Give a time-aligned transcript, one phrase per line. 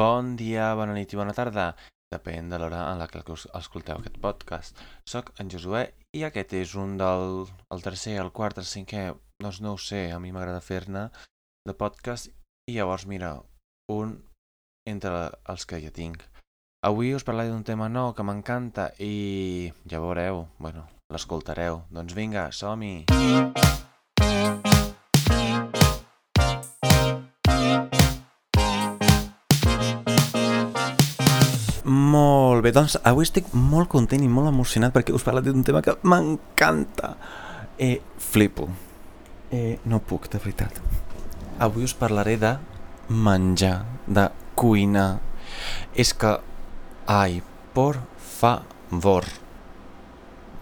[0.00, 1.74] Bon dia, bona nit i bona tarda.
[2.08, 4.78] Depèn de l'hora en la que escolteu aquest podcast.
[5.04, 5.82] Soc en Josué
[6.16, 7.44] i aquest és un del
[7.74, 9.02] el tercer, el quart, el cinquè,
[9.44, 11.04] doncs no ho sé, a mi m'agrada fer-ne
[11.68, 13.34] de podcast i llavors mira,
[13.92, 14.16] un
[14.88, 16.24] entre els que ja tinc.
[16.88, 21.84] Avui us parlaré d'un tema nou que m'encanta i ja veureu, bueno, l'escoltareu.
[21.92, 23.04] Doncs vinga, som-hi!
[32.60, 35.80] Molt bé, doncs avui estic molt content i molt emocionat perquè us parlaré d'un tema
[35.80, 37.14] que m'encanta.
[37.80, 38.66] Eh, flipo.
[39.48, 40.76] Eh, no puc, de veritat.
[41.56, 42.50] Avui us parlaré de
[43.08, 44.26] menjar, de
[44.60, 45.22] cuinar.
[45.96, 46.34] És que,
[47.08, 47.40] ai,
[47.72, 49.24] por favor.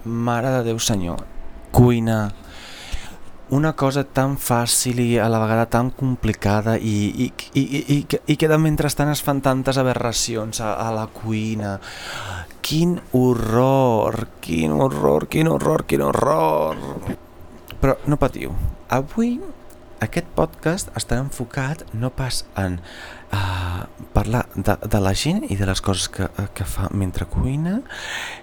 [0.07, 1.27] Mare de Déu senyor,
[1.75, 2.29] cuinar
[3.51, 8.37] una cosa tan fàcil i a la vegada tan complicada i, i, i, i, i,
[8.37, 11.79] que- de mentrestant es fan tantes aberracions a, a la cuina.
[12.61, 16.77] Quin horror, quin horror, quin horror, quin horror.
[17.81, 18.53] Però no patiu,
[18.93, 19.39] avui
[20.05, 22.77] aquest podcast estarà enfocat no pas en
[23.33, 27.81] uh, parlar de, de la gent i de les coses que, que fa mentre cuina,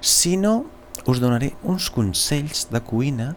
[0.01, 0.63] sinó
[1.05, 3.35] us donaré uns consells de cuina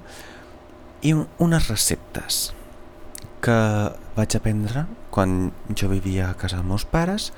[1.03, 2.53] i un, unes receptes
[3.45, 3.59] que
[4.17, 7.33] vaig aprendre quan jo vivia a casa dels meus pares.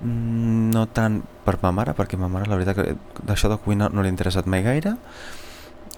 [0.00, 3.90] Mm, no tant per ma mare perquè ma mare la veritat que d'això de cuina
[3.92, 4.96] no li ha interessat mai gaire.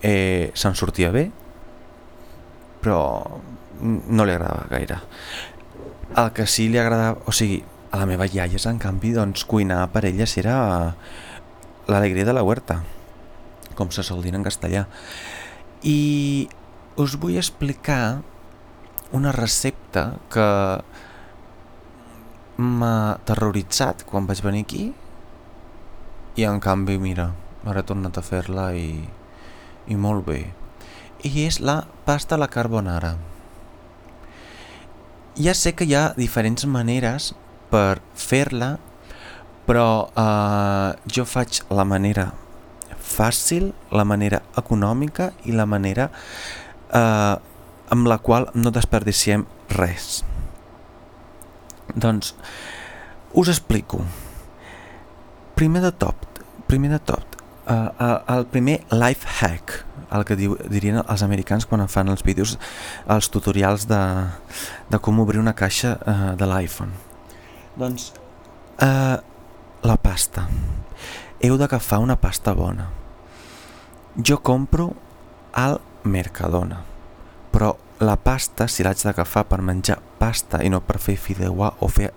[0.02, 1.30] Eh, se'n sortia bé
[2.82, 3.22] però
[3.82, 4.98] no li agradava gaire.
[6.18, 7.62] El que sí li agradava o sigui,
[7.92, 10.56] a la meva iaia en canvi doncs cuinar per elles era
[11.86, 12.80] l'alegria de la huerta
[13.76, 14.86] com se sol dir en castellà.
[15.82, 16.48] I
[16.96, 18.22] us vull explicar
[19.12, 20.46] una recepta que
[22.56, 24.84] m'ha terroritzat quan vaig venir aquí
[26.36, 27.32] i en canvi, mira,
[27.64, 29.02] he tornat a fer-la i,
[29.88, 30.40] i molt bé.
[31.22, 33.16] I és la pasta a la carbonara.
[35.36, 37.32] Ja sé que hi ha diferents maneres
[37.72, 38.76] per fer-la,
[39.68, 42.32] però eh, jo faig la manera
[43.02, 46.08] fàcil, la manera econòmica i la manera
[46.92, 50.22] amb la qual no desperdiciem res.
[51.94, 52.34] Doncs
[53.32, 54.02] us explico.
[55.56, 56.16] Primer de tot,
[56.66, 57.36] primer de tot,
[57.68, 62.24] uh, uh, el primer life hack, el que diu, dirien els americans quan fan els
[62.24, 62.56] vídeos,
[63.08, 64.00] els tutorials de,
[64.92, 66.92] de com obrir una caixa uh, de l'iPhone.
[67.76, 68.10] Doncs,
[68.84, 69.20] uh,
[69.82, 70.46] la pasta.
[71.42, 72.88] Heu d'agafar una pasta bona.
[74.16, 74.92] Jo compro
[75.56, 76.82] al Mercadona,
[77.52, 81.88] però la pasta, si l'haig d'agafar per menjar pasta i no per fer fideuà o
[81.90, 82.10] fer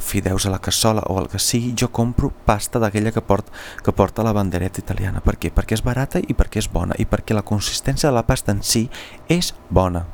[0.00, 3.50] fideus a la cassola o el que sigui, jo compro pasta d'aquella que, port,
[3.84, 5.20] que porta la bandereta italiana.
[5.20, 5.52] Per què?
[5.52, 8.62] Perquè és barata i perquè és bona i perquè la consistència de la pasta en
[8.64, 8.86] si
[9.28, 10.06] és bona.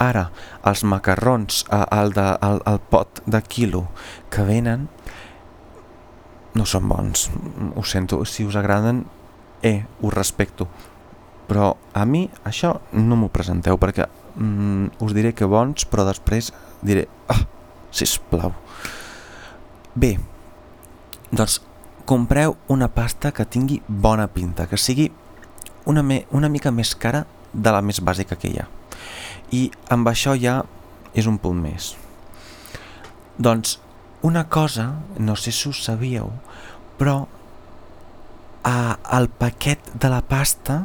[0.00, 0.30] Ara,
[0.64, 3.84] els macarrons, el, de, el, el pot de quilo
[4.32, 4.88] que venen,
[6.56, 7.28] no són bons.
[7.76, 9.04] Ho sento, si us agraden,
[9.62, 10.70] eh, ho respecto.
[11.50, 14.06] Però a mi això no m'ho presenteu perquè
[14.36, 16.52] mm, us diré que bons, però després
[16.86, 17.42] diré, ah,
[17.90, 18.54] sisplau.
[19.98, 20.14] Bé,
[21.34, 21.58] doncs
[22.06, 25.10] compreu una pasta que tingui bona pinta, que sigui
[25.90, 28.68] una, me, una mica més cara de la més bàsica que hi ha.
[29.50, 30.60] I amb això ja
[31.18, 31.96] és un punt més.
[33.38, 33.78] Doncs
[34.22, 36.30] una cosa, no sé si us sabíeu,
[37.00, 37.24] però
[38.62, 40.84] a, al paquet de la pasta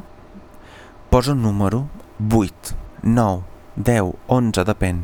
[1.15, 1.87] posa un número
[2.19, 3.43] 8, 9,
[3.77, 4.97] 10, 11, depèn.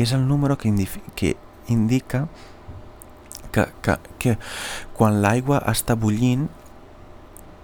[0.00, 1.34] És el número que, indi que
[1.68, 2.22] indica
[3.52, 4.32] que, que, que
[4.96, 6.46] quan l'aigua està bullint,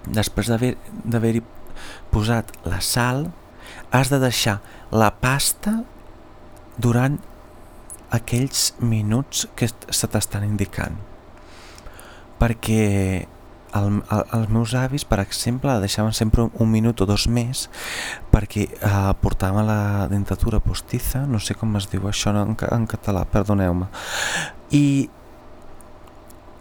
[0.04, 1.40] després d'haver-hi
[2.12, 3.30] posat la sal,
[3.96, 4.58] has de deixar
[4.92, 5.78] la pasta
[6.76, 7.16] durant
[8.12, 11.00] aquells minuts que se t'estan indicant.
[12.36, 13.24] Perquè
[13.76, 17.66] el, el, els meus avis, per exemple, deixaven sempre un, minut o dos més
[18.32, 23.24] perquè eh, portàvem la dentatura postiza, no sé com es diu això en, en català,
[23.28, 23.88] perdoneu-me.
[24.72, 25.08] I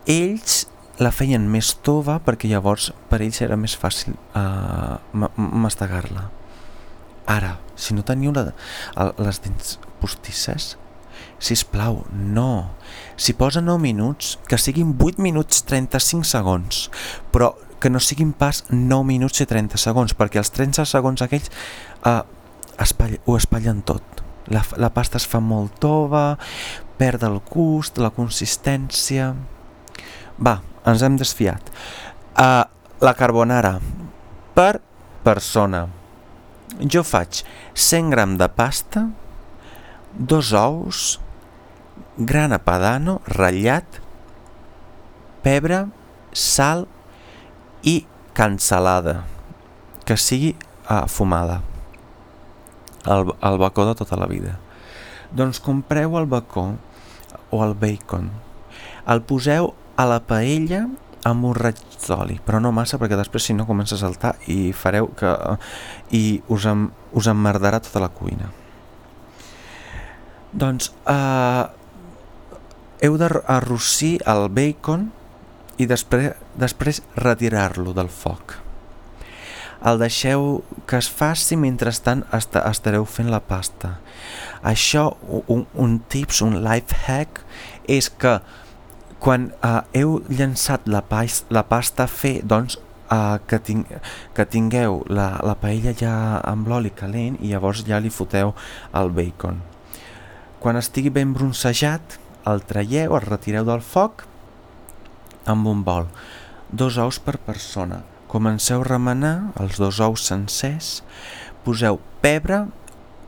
[0.07, 0.65] ells
[0.97, 6.29] la feien més tova perquè llavors per ells era més fàcil eh, ma- mastegar-la.
[7.27, 8.47] Ara, si no teniu la,
[9.19, 10.75] les dents postisses,
[11.39, 12.73] sisplau, no.
[13.17, 16.87] Si posa 9 minuts, que siguin 8 minuts 35 segons,
[17.31, 21.51] però que no siguin pas 9 minuts i 30 segons, perquè els 30 segons aquells
[22.05, 22.21] eh,
[22.81, 24.23] espall, ho espatllen tot.
[24.47, 26.37] La, la pasta es fa molt tova,
[26.97, 29.33] perd el gust, la consistència...
[30.37, 31.71] Va, ens hem desfiat.
[32.37, 32.63] Uh,
[33.01, 33.77] la carbonara
[34.57, 34.79] per
[35.25, 35.87] persona.
[36.81, 37.41] Jo faig
[37.73, 39.07] 100 gram de pasta,
[40.13, 41.17] dos ous,
[42.17, 44.01] grana padano ratllat,
[45.45, 45.85] pebre,
[46.33, 46.85] sal
[47.85, 48.01] i
[48.37, 49.23] cansalada,
[50.05, 50.55] que sigui
[50.89, 51.61] uh, fumada,
[53.05, 54.57] el, el bacó de tota la vida.
[55.31, 56.73] Doncs compreu el bacó
[57.51, 58.31] o el bacon,
[59.07, 60.85] el poseu a la paella
[61.27, 64.71] amb un raig d'oli, però no massa perquè després si no comença a saltar i
[64.71, 65.33] fareu que
[66.15, 68.51] i us, em, us emmerdarà tota la cuina.
[70.57, 71.63] Doncs eh,
[73.01, 75.09] heu d'arrossir el bacon
[75.77, 78.57] i després, després retirar-lo del foc.
[79.85, 83.97] El deixeu que es faci, mentrestant est estareu fent la pasta.
[84.65, 85.11] Això,
[85.45, 87.43] un, un tips, un life hack,
[87.85, 88.39] és que
[89.21, 92.79] quan uh, heu llançat la, pas, la pasta a fer, doncs
[93.11, 93.85] uh, que, ting
[94.33, 98.53] que tingueu la, la paella ja amb l'oli calent i llavors ja li foteu
[98.97, 99.61] el bacon.
[100.61, 102.17] Quan estigui ben bronzejat,
[102.47, 104.25] el traieu, el retireu del foc
[105.47, 106.07] amb un bol,
[106.71, 108.03] dos ous per persona.
[108.27, 111.01] Comenceu a remenar els dos ous sencers,
[111.63, 112.65] poseu pebre,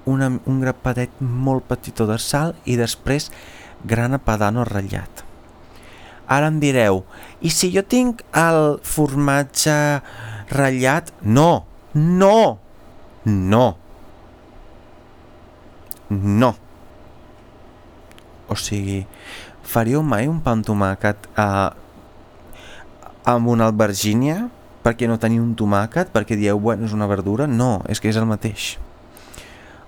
[0.10, 3.30] una, un grapadet molt petitó de sal i després
[3.88, 5.24] grana padano ratllat.
[6.30, 7.04] Ara em direu,
[7.42, 9.76] i si jo tinc el formatge
[10.52, 11.14] ratllat?
[11.24, 12.60] No, no,
[13.26, 13.68] no,
[16.10, 16.52] no.
[18.50, 19.04] O sigui,
[19.64, 21.70] faríeu mai un pa amb tomàquet eh,
[23.30, 24.48] amb una albergínia
[24.84, 27.48] perquè no teniu un tomàquet, perquè dieu, bueno, és una verdura?
[27.48, 28.78] No, és que és el mateix.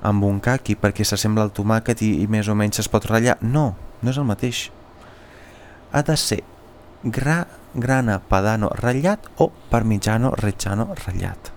[0.05, 3.37] Amb un caqui perquè s'assembla al tomàquet i, i més o menys es pot ratllar?
[3.41, 3.71] No,
[4.01, 4.67] no és el mateix.
[5.91, 6.41] Ha de ser
[7.03, 11.51] gra, grana padano ratllat o parmigiano reggiano ratllat.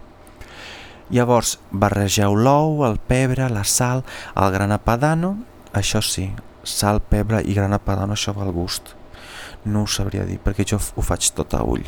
[1.12, 4.04] Llavors barregeu l'ou, el pebre, la sal,
[4.40, 5.36] el grana padano,
[5.76, 6.30] això sí,
[6.64, 8.94] sal, pebre i grana padano, això va al gust
[9.64, 11.84] no ho sabria dir, perquè jo ho faig tot a ull.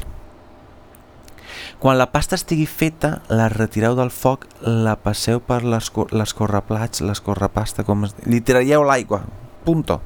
[1.81, 8.07] Quan la pasta estigui feta, la retireu del foc, la passeu per l'escorreplats, l'escorrepasta, com
[8.09, 8.17] es...
[8.25, 9.23] li traieu l'aigua,
[9.65, 10.01] punto.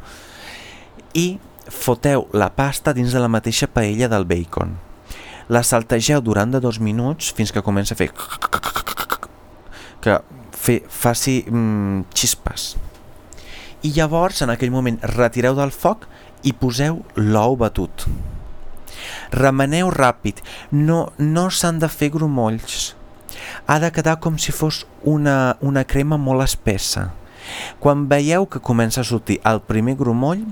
[1.14, 1.38] I
[1.70, 4.74] foteu la pasta dins de la mateixa paella del bacon.
[5.50, 8.10] La saltegeu durant de dos minuts fins que comença a fer...
[10.02, 10.20] que
[10.50, 12.72] fe, faci mm, xispes.
[13.82, 16.04] I llavors, en aquell moment, retireu del foc
[16.44, 18.04] i poseu l'ou batut.
[19.32, 20.42] Remeneu ràpid,
[20.72, 22.94] no, no s'han de fer grumolls.
[23.66, 27.08] Ha de quedar com si fos una, una crema molt espessa.
[27.80, 30.44] Quan veieu que comença a sortir el primer grumoll,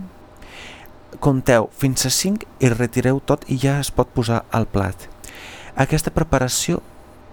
[1.21, 5.09] compteu fins a 5 i retireu tot i ja es pot posar al plat.
[5.77, 6.81] Aquesta preparació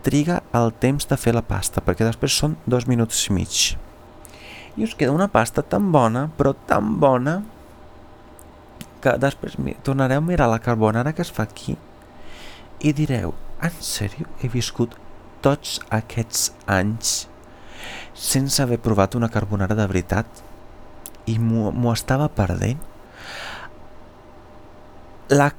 [0.05, 3.63] triga el temps de fer la pasta, perquè després són dos minuts i mig.
[4.75, 7.39] I us queda una pasta tan bona, però tan bona,
[9.05, 9.55] que després
[9.85, 11.77] tornareu a mirar la carbonara que es fa aquí
[12.81, 14.95] i direu, en sèrio he viscut
[15.45, 17.27] tots aquests anys
[18.15, 20.41] sense haver provat una carbonara de veritat
[21.29, 22.81] i m'ho estava perdent?
[25.29, 25.51] La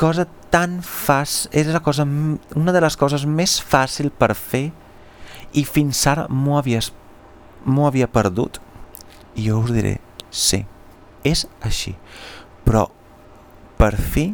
[0.00, 4.66] cosa tan fàcil, és la cosa, una de les coses més fàcil per fer
[5.52, 6.80] i fins ara m'ho havia,
[7.88, 8.63] havia perdut
[9.34, 9.98] i jo us diré,
[10.30, 10.64] sí,
[11.24, 11.96] és així
[12.64, 12.88] però
[13.76, 14.32] per fi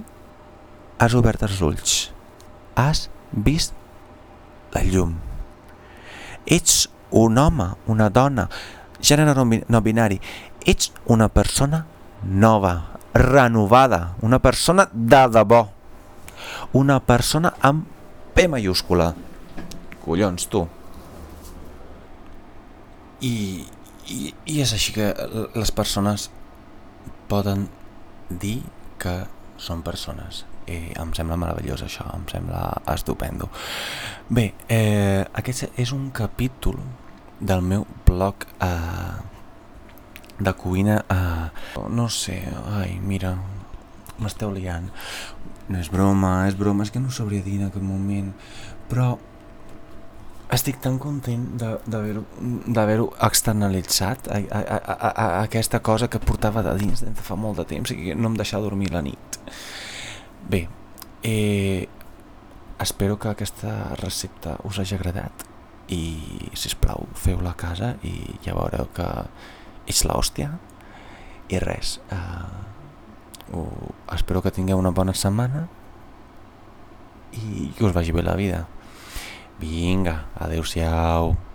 [1.02, 1.96] has obert els ulls,
[2.78, 3.74] has vist
[4.74, 5.16] la llum.
[6.46, 8.46] Ets un home, una dona,
[9.02, 10.20] gènere no binari,
[10.64, 11.84] ets una persona
[12.22, 12.74] nova,
[13.14, 15.64] renovada, una persona de debò,
[16.72, 17.88] una persona amb
[18.34, 19.10] P mayúscula.
[20.04, 20.62] Collons, tu.
[23.20, 23.66] I,
[24.10, 25.10] i, i és així que
[25.54, 26.28] les persones
[27.30, 27.68] poden
[28.30, 28.60] dir
[29.00, 29.22] que
[29.60, 32.60] són persones i em sembla meravellós això, em sembla
[32.92, 33.48] estupendo.
[34.30, 36.78] Bé, eh, aquest és un capítol
[37.40, 39.16] del meu blog eh,
[40.40, 41.48] de cuina eh,
[41.90, 42.42] no sé,
[42.76, 43.34] ai, mira
[44.20, 44.90] m'esteu liant
[45.70, 48.32] no és broma, és broma, és que no sabria dir en aquest moment
[48.90, 49.14] però
[50.50, 57.04] estic tan content d'haver-ho externalitzat a, a, a, a, aquesta cosa que portava de dins
[57.04, 59.38] de fa molt de temps i que no em deixava dormir la nit
[60.50, 60.66] bé
[61.22, 61.86] eh,
[62.82, 65.46] espero que aquesta recepta us hagi agradat
[65.90, 66.02] i
[66.54, 68.14] si us plau feu-la a casa i
[68.44, 69.06] ja veureu que
[69.90, 70.54] ets l'hòstia
[71.50, 75.66] i res, uh, uh, espero que tingueu una bona setmana
[77.34, 78.66] i que us vagi bé la vida.
[79.60, 81.49] Vinga, adeu-siau.